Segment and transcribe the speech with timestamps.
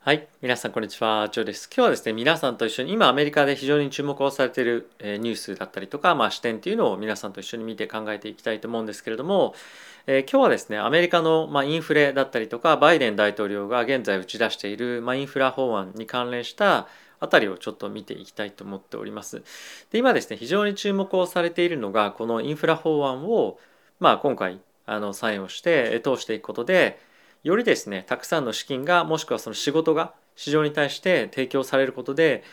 [0.00, 1.66] はい、皆さんこんにちは、ジョーです。
[1.66, 9.54] 今日はですね、皆さんと一緒に今アメリカで非常に注目をされているニュースだったりとか、まあ、視点っていうのを皆さんと一緒に見て考えていきたいと思うんですけれども、
[10.06, 16.86] えー今日はですね、アメリカのまあインフレだったりとか、バイデン大統領が現在打ち出しているまあインフラ法案に関連した
[17.18, 19.42] あたりをちょっと見ていきたいと思っております。
[19.90, 23.58] で、今ですね、非常に注目をされているのが、このインフラ法案を
[23.98, 27.00] まあ今回あのサインをして通していくことで、
[27.42, 32.44] よりですねたくさんの資金がもしくはその仕事が市場に対して提供されることで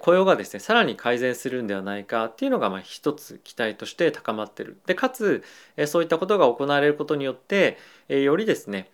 [0.00, 5.44] 雇用がですねさらに改善するんではないかっていうのがまあ一つ期待として高まってるでかつ
[5.86, 8.90] そういったことが行われることによってよりですね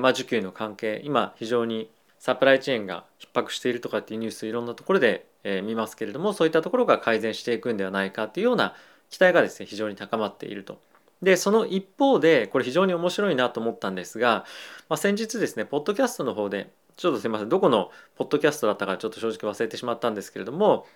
[0.00, 8.74] まあ需給の関係今非常にサプライチェーンが逼迫しているとかっていうニュースいろんなところで見ますけれどもそういったところが改善していくんではないかっていうような
[9.10, 10.80] 期待がですね非常に高まっていると。
[11.22, 14.44] でその一方でこれ非常に面白いなと思ったんですが、
[14.88, 20.86] まあ、先日ですねポッドキャストの方でちょっとすいませんどこのポッドキャストだったかちょっと正直忘れてしまったんですけれども、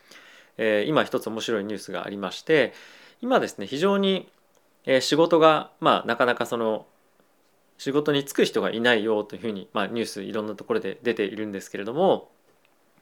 [0.58, 2.72] えー今一つ面白いニュースがありまして
[3.20, 4.28] 今ですね非常に、
[5.00, 6.86] 仕事がまあなかなかその
[7.78, 12.30] 仕事に就く人がいないよというふうに、まあ、ニュースいろんなところで出ているんですけれども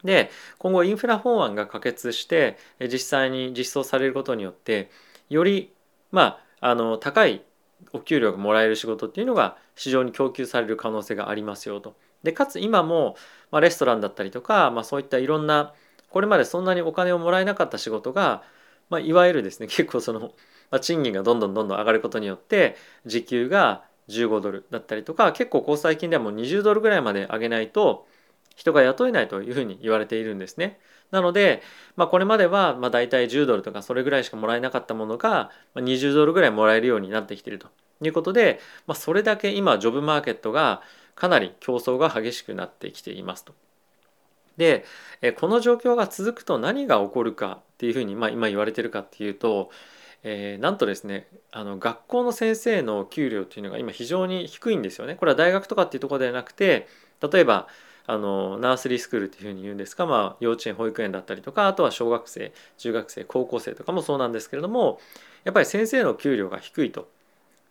[0.04, 4.90] で今後インフラ法案が可決して実際に実装されることによって
[5.28, 5.72] より
[6.10, 7.42] まああの高い
[7.92, 11.96] お給料がもらえる仕事っていうのが市場に供給される可能性がありますよと。
[12.22, 13.16] でかつ今も、
[13.50, 15.72] まあ、レストランだったりとか、まあ、そういったいろんな
[16.10, 18.42] これまでそんなにお金をもらえなかった仕事が、
[18.90, 20.28] まあ、いわゆるですね 結構その、ま
[20.72, 28.06] あ、賃金がどんどんどんどん上がることによって時給が15ドルだったりとか結構こう最近ではもう20ドルぐらいまで上げないと
[28.56, 30.78] 人が雇えないというふうに言われているんですね。
[31.10, 31.62] なので、
[31.96, 37.68] まあ、これまではまあ大体10ドルとかそれぐらいしかもらえなかったものが20ドルぐらいもらえるようになってきていると
[38.02, 40.82] いうことで、まあ、それだけ今ジョブマーケットが
[41.14, 43.54] かなり競争が激しくなってきていますと。
[44.56, 44.84] で
[45.38, 49.70] この状況が続くと何が起こるかっていうふうに、まあ、今言われてるかっていうと、
[50.22, 55.14] えーなんとですねあの学校の先生の給料っていうのが今非常に低いんですよね。
[55.14, 56.88] これは大学とかっていうところではなくて
[57.32, 57.68] 例えば
[58.06, 65.00] あのナースリースクールっていうふうに言うんですか、まあ、幼稚園保育園だったりとかあとは小学生中学生高校生とかもそうなんですけれども
[65.44, 67.08] やっぱり先生の給料が低いと、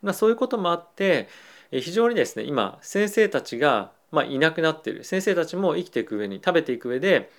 [0.02, 1.28] まあ、そういうこともあって
[1.70, 5.04] 非常にですね今先生たちが、まあ、いなくなっている。
[5.04, 7.30] 先生たちも生きていく上に食べていく上で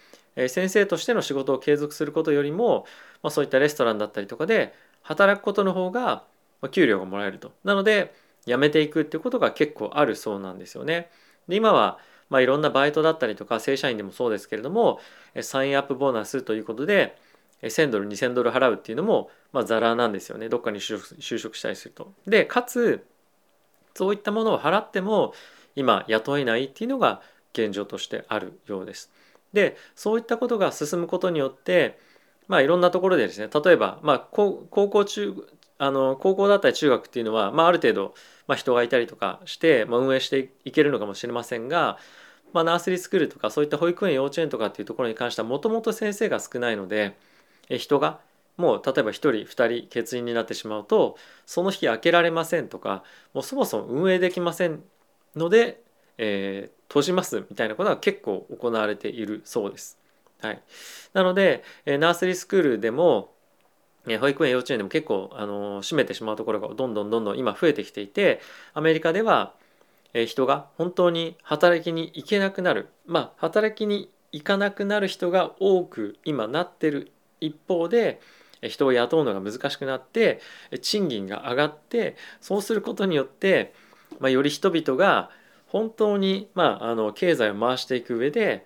[0.48, 2.86] 先生としての仕事を継続することよりも、
[3.22, 6.24] まあ、そういったレストランだったりとかで働くことの方が
[6.72, 7.52] 給料がもらえると。
[7.64, 8.14] なので
[8.46, 11.10] 辞めていくっていうことが結構あるそうなんですよね。
[11.48, 12.00] で今は
[12.32, 15.00] まあいろんなバイトだったりとか正社員でもそうですけれども
[15.42, 17.18] サインアップボーナスということで
[17.62, 22.14] 1000ドル2000ドル払うっていうのもまあザラなんですよねどっかに就職就職したりすると。
[22.26, 23.06] でかつ
[23.94, 25.34] そういったものを払っても
[25.76, 27.22] 今雇えないっていうのが
[27.54, 29.12] 現状としてあるようです。
[29.52, 32.00] でそういったことが進むことによって
[32.48, 35.36] まあいろんなところでですね例えばまあ高高校中
[35.82, 38.14] あの高校だったり中学っていうのは、まあ、ある程度、
[38.46, 41.98] まあ、人がいたりとかして、まあ、運営していけるのかもしれませんが、
[42.54, 47.18] まあ、ナースリースクールとかそういった保育園幼稚園とかっていうところに関してはもともと先生が少ないので
[47.70, 48.20] 人が
[48.58, 53.04] もう例えば1人2人欠員になってしまうとその日開けられませんとか
[53.34, 54.84] もうそもそも運営できません
[55.36, 55.82] ので、
[56.18, 59.98] えー閉じますみたいなことが結構行われているそうです。
[60.42, 60.62] はい、
[61.14, 63.34] なので、えナースリースクールでも
[64.20, 68.42] 保育園幼稚園でも結構あの閉めてしまうところがどんどんどんどん今増えてきていて
[68.74, 69.54] アメリカでは
[70.14, 72.90] 人が本当に働きに行けなくなる。
[73.06, 78.22] まあ働きに行かなくなる人が多く今なってる一方で
[78.62, 80.40] 人を雇うのが難しくなって
[80.82, 83.74] 賃金が上がってそうすることによって、
[84.20, 85.32] まあ、より人々が
[85.68, 88.66] 本当に、まあ、あの経済を回していく上で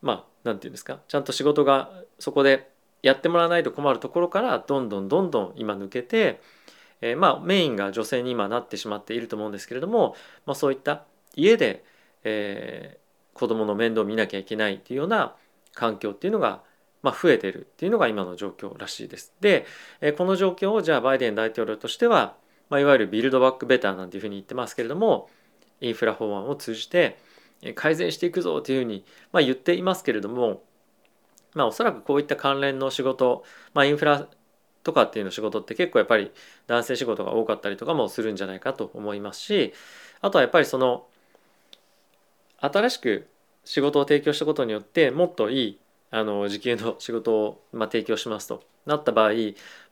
[0.00, 2.70] まあなんていうんですかちゃんと仕事がそこで
[3.02, 6.40] やってもらわないと困るところからどんどんどんどん今抜けて、
[7.00, 11.84] えーまあメインが女性に今なってしまっていると思うんですけれども、まあ、そういった家で、
[12.24, 15.36] えー子供の面倒を見なきゃいけないっていうような
[15.74, 16.62] 環境っていうのが、
[17.02, 19.34] まあ、増えてるっていうのが今の状況らしいです。
[19.42, 19.66] で、
[20.00, 22.36] えーこの状況をじゃあバイデン大統領としては、
[22.70, 25.28] まあ、いわゆるビルドバックベターなんていうふうに言ってますけれども
[25.80, 27.18] インフラ法案を通じて
[27.74, 30.62] 改善していくぞというふうに、まあ、言っていますけれども
[31.54, 33.44] まあおそらくこういった関連の仕事、
[33.74, 34.28] まあ、インフラ
[34.86, 36.30] とかっていうの仕事って結構やっぱり
[36.68, 39.74] 男性仕事が多かったりとかもするんじゃないかと思いますし
[40.20, 41.06] あとはやっぱりその
[42.58, 43.26] 新しく
[43.64, 45.78] 仕事を提供したことによってもっといい
[46.12, 49.32] あの時給の仕事を、ま、提供しますとなった場合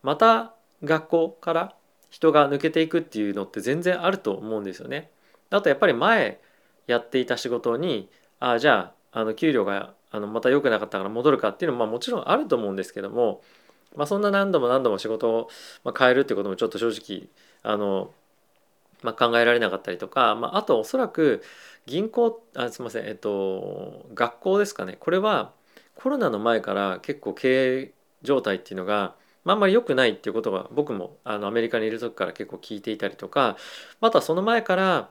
[0.05, 0.55] また
[0.85, 1.75] 学校から
[2.09, 5.11] 人が抜けていくっていうのって全然あると思うんですよね。
[5.51, 6.41] あとやっぱり前
[6.87, 8.09] やっていた仕事に
[8.39, 13.43] あじゃあの給料があのまた良くなかったから戻るかっていうのもまあもちろんあると思うんですけども、
[13.95, 15.49] まあ、そんな何度も何度も仕事を
[15.97, 17.29] 変えるってこともちょっと正直
[17.63, 18.13] あの、
[19.03, 21.43] まあ、考えられなかったりとか、まあ、あとおそらく
[21.87, 24.97] 銀行あすいませんえっと学校ですかね。
[24.99, 25.53] これは
[25.95, 27.93] コロナの前から結構経営
[28.23, 29.15] 状態っていうのが
[29.45, 33.57] まあ、あんまり良くないっていうことが僕もあのアメリカにいる時から結構聞いていたりとか
[34.01, 35.09] またその前から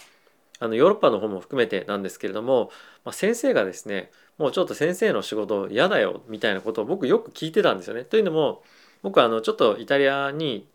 [0.59, 2.71] あのヨーロッパの方も含めてなんですけれども、
[3.03, 8.03] まあ、先生がですねもうちょっと先生の仕事嫌だよみたいなことを僕よく聞いてたんですよね。
[8.03, 8.63] というのも
[9.01, 10.67] 僕はあのちょっとイタリアに、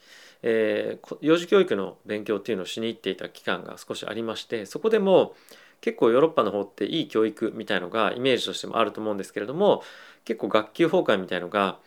[0.42, 5.34] えー、幼児教育の勉強っていうのをしに行っていた期間が少しありましてそこでも
[5.80, 9.82] 結構ヨーロッパの方っていい教育みたいのがイメージとしてもあると思うんですけれども
[10.24, 11.78] 結構学級崩壊みたいのが、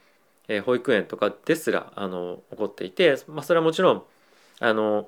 [0.48, 4.04] えー、保育園とかですらあの起こっていて、まあ、それはもちろん
[4.60, 5.08] あの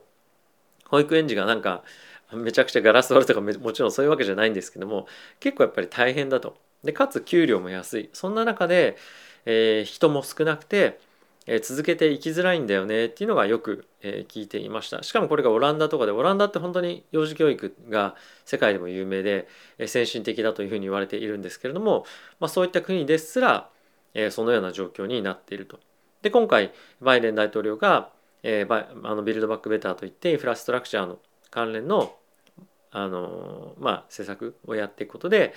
[0.89, 1.83] 保育園児がなんか
[2.33, 5.07] めちゃくちゃガラス割るとかもちろんそういうわけじゃないんですけども
[5.39, 6.57] 結構やっぱり大変だと。
[6.83, 8.97] でかつ給料も安いそんな中で、
[9.45, 10.99] えー、人も少なくて、
[11.45, 19.47] えー、続けていきづらいんだよねっていうのがよく、えー、聞いていましたしかもこれがオランダとかでオランダって本当に幼児教育が世界でも有名で、
[19.77, 22.05] えー、先進的だというふうに言われているんですけれども、
[22.41, 23.69] まあ、そういった国ですら、
[24.13, 25.79] えー、そのような状況になっていると。
[26.21, 28.09] で今回バイデン大統領が、
[28.43, 31.19] えー、あのビルドバックベターといってインフラストラクチャーの
[31.53, 32.15] 関連の
[32.95, 35.55] あのまあ、政策をやっていくことで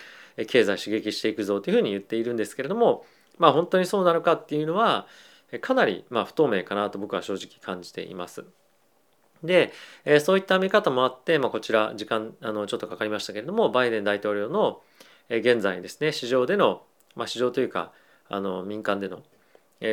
[0.49, 3.05] 経済刺激していくぞというふうに言っているんですけれども、
[3.37, 5.07] まあ、本当にそうなのかっていうのは
[5.61, 8.47] かなりまあ不透明かなと僕は正直感じています。
[9.45, 9.73] で、
[10.07, 14.81] えそういった見方もあって、まあ、こちら時間あのちょっとかかりましたけれどもバイデン大統領の
[15.29, 16.83] 現在ですね市場での、
[17.17, 17.93] まあ、市場というか
[18.31, 19.23] あの民間での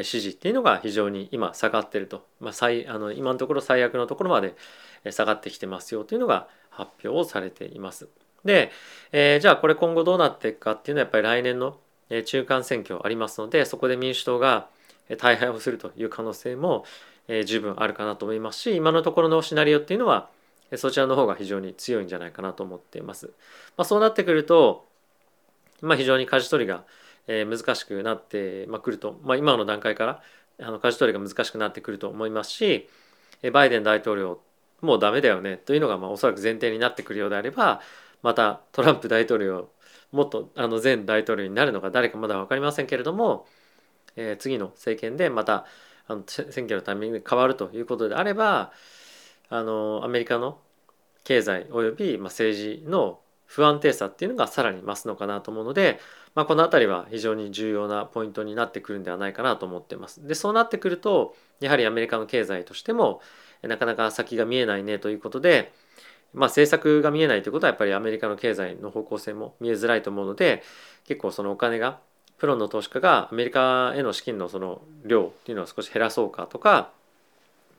[0.03, 4.55] 支持っていうのが非常に今下がってると、まあ、最あの今のところ最悪のところまで
[5.11, 8.07] 下がってきてますよというのが発表をされています。
[8.45, 8.71] で、
[9.11, 11.77] えー、じゃあこれ今後どうなっていくかっていうのはやっぱり来年の
[12.25, 14.67] 中間選挙ありますのでそこで民主党が
[15.17, 16.85] 大敗をするという可能性も
[17.45, 20.29] 十分あるかなと思いますし今のところのシナリオっていうのは
[20.75, 23.27] そちらの方が非常に強いんじゃないかなと思っています。
[23.77, 24.85] まあ、そうなってくると、
[25.81, 26.83] まあ、非常に舵取りが
[27.27, 30.21] 難しくなってくると、まあ、今の段階から
[30.59, 32.89] あの舵取りが難しくなってくると思いますし
[33.53, 34.39] バイデン大統領
[34.83, 37.81] もうダメだよねというのがまあおそらく前提になってくるようであれば
[38.21, 39.69] またトランプ大統領
[40.12, 43.47] もっとあの前大統領になるのか誰かまだ分かりませんけれども、
[44.15, 45.65] えー、次の政権でまた
[46.07, 48.71] あの選挙のタイミングで変わるということであれば
[49.50, 50.59] あのアメリカの
[51.24, 56.00] 経済および、まあ、政治の不安定さっていうのがさらに増すのかなと思うので、
[56.36, 60.25] まあ、この辺りは非常に重要なポイントになってくるんではないかなと思ってます。
[60.25, 63.21] でそうなってくるとやはりアメリカの経済としても
[63.68, 65.74] なかなか先が見えないねということで、
[66.33, 70.63] まあ、政策が見えないということはやっぱりアメリカの経済の方向性も見えづらいと思うので
[71.07, 72.00] 結構そのお金が
[72.38, 76.92] プロの投資家がアメリカへの資金のその量っていうのを少し減らそうかとか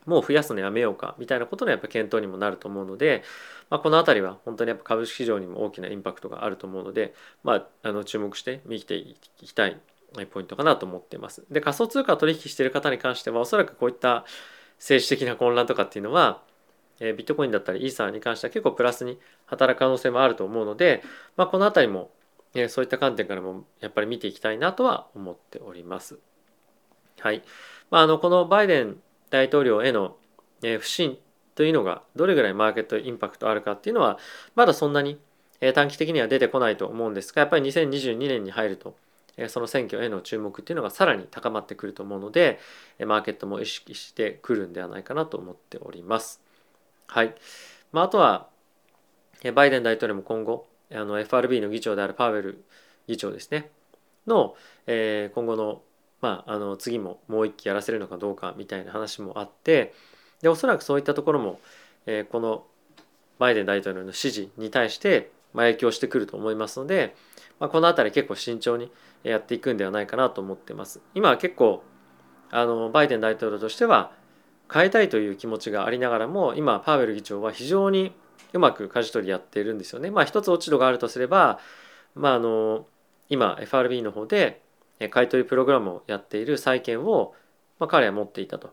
[0.07, 3.23] もう増やすのやめようかみたいなことのやっぱ検討にもなると思うので、
[3.71, 9.79] まあ、この辺りは本当にやっぱ株式市場にも大きなインパクトがあると思うので、まあ、あの注目して見ていきたい
[10.31, 11.45] ポイントかなと思っています。
[11.51, 14.25] で仮想通貨取引している方に関してはおそらくこういった
[14.79, 16.43] 政治的な混乱とかっていうのは、
[17.01, 21.03] えー、ビットコインだったりイーサーに関しては結構プラスに働く可能性もあると思うので、
[21.37, 22.11] まあ、この辺りも、
[22.55, 26.19] えー、そういった観点からもやっぱり見ていきたいなとは思っております。
[27.21, 27.43] はい。
[27.91, 28.97] まあ、あのこのバイデン
[29.31, 30.17] 大統領への、
[30.63, 31.19] えー、不信
[31.55, 34.19] というのがどれぐらいマーケットインパクトあるかっていうのは
[34.55, 35.19] まだそんなに
[35.75, 38.97] 短期的には出てこないと思うんですがやっぱり2022年に入ると
[39.49, 42.59] その選挙への注目っていうのがさらに高まってくると思うので
[43.05, 46.41] マーケットも意識してくるんではないかなと思っております。
[47.07, 47.35] はい。
[47.93, 48.49] まあ、あとは
[49.55, 52.65] バイデン大統領も今後あの FRB の議長であるパウエル
[53.07, 53.71] 議長ですね
[54.27, 54.55] の、
[54.87, 55.83] えー、今後の,、
[56.21, 59.95] まあ、あの次ももう一期やらせるのかどうかみたいな話もあって
[60.41, 61.61] でおそらくそういったところも、
[62.07, 62.65] えー、この
[63.39, 65.31] バイデン大統領の支持に対して
[65.63, 67.15] 影響してくると思いますので、
[67.61, 68.91] まあ、この辺り結構慎重に
[69.23, 71.01] やっていくんではないかなと思ってます。
[71.15, 71.83] 今は結構
[72.51, 74.13] あのバイデン大統領としては
[74.73, 78.13] 変えたいという気持ちがありながらも今パウエル議長は非常に
[78.53, 80.11] うまく舵取りやっているんですよね。
[80.11, 81.59] まあ一つ落ち度があるとすれば、
[82.15, 82.87] まあ、あの
[83.29, 84.63] 今 FRB の方で
[85.11, 87.35] 買い取りプログラムをやっている債券を、
[87.79, 88.71] まあ、彼は持っていたと。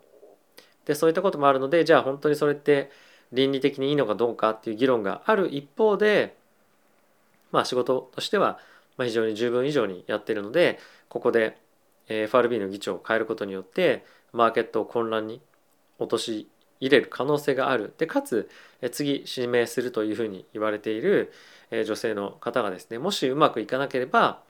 [0.85, 2.91] でそういったこともあるのでじゃあ本当にそれって
[3.31, 6.37] 倫理的にいいのかどうかっていう議論がある一方で
[7.51, 8.59] まあ仕事としては、
[8.97, 10.77] 非常に十分以上にやっているので
[11.09, 11.57] ここで
[12.07, 15.41] FRB の議長を変えることによってマーケットを混乱に
[15.97, 16.47] 落とし
[16.79, 17.93] 入れる可能性がある。
[17.97, 18.49] でかつ
[18.91, 21.31] 次指名するというふうに言われている
[21.71, 24.41] 女性の方がですねもしうまくいかなければ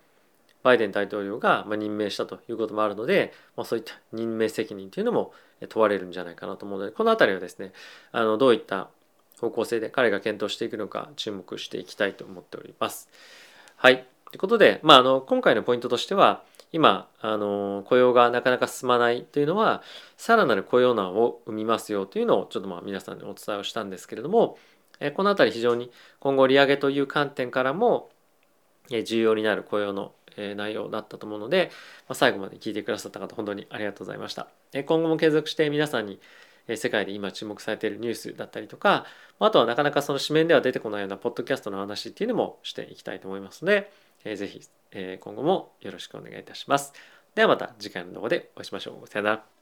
[0.64, 5.34] バイデン大統領が任命したということもあるので、まあ、そういった任命責任というのも
[5.70, 7.74] 問われるんじゃないかなと思うのでこの辺りはですね
[8.12, 8.90] あのどういった
[9.42, 13.10] 方向性で彼が検討していくのか注目していきたいと思っております。
[13.76, 14.06] はい。
[14.30, 19.82] ということで、まあ、あの今回のポイントとしては今あの雇用がなかなか進まないというのは
[20.16, 24.58] さらなる雇用難を生みますよというのをちょっとまあ皆さんにお伝えをしたんですけれども
[25.02, 28.10] えこの辺り非常に今後利上げという観点からも
[28.90, 31.72] 重要になる雇用の内容だったと思うので
[32.08, 36.20] ま最後まで聞いてくださった方本当にありがとうございました今後も継続して皆さんに
[36.68, 39.06] 世界で今注目されているニュースだったりとか
[39.40, 43.92] あとはなかなかその紙面では出てこないようなポッドキャストの話っていうのもしていきたいと思いますので
[44.24, 44.62] ぜひ
[45.20, 46.94] 今後もよろしくお願いいたします。
[47.34, 49.08] ではまた次回の動画でお会いしましょう。
[49.08, 49.61] さよなら。